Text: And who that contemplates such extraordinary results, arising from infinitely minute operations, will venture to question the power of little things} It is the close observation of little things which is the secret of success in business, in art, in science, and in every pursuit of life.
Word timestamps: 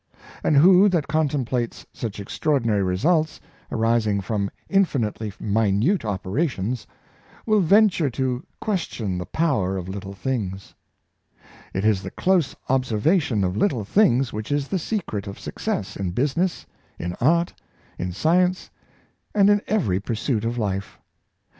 And 0.43 0.57
who 0.57 0.89
that 0.89 1.07
contemplates 1.07 1.85
such 1.93 2.19
extraordinary 2.19 2.81
results, 2.81 3.39
arising 3.71 4.19
from 4.19 4.49
infinitely 4.67 5.31
minute 5.39 6.03
operations, 6.03 6.87
will 7.45 7.59
venture 7.59 8.09
to 8.09 8.43
question 8.59 9.19
the 9.19 9.27
power 9.27 9.77
of 9.77 9.87
little 9.87 10.15
things} 10.15 10.73
It 11.75 11.85
is 11.85 12.01
the 12.01 12.09
close 12.09 12.55
observation 12.67 13.43
of 13.43 13.55
little 13.55 13.85
things 13.85 14.33
which 14.33 14.51
is 14.51 14.69
the 14.69 14.79
secret 14.79 15.27
of 15.27 15.39
success 15.39 15.95
in 15.95 16.13
business, 16.13 16.65
in 16.97 17.13
art, 17.21 17.53
in 17.99 18.11
science, 18.11 18.71
and 19.35 19.51
in 19.51 19.61
every 19.67 19.99
pursuit 19.99 20.43
of 20.45 20.57
life. 20.57 20.97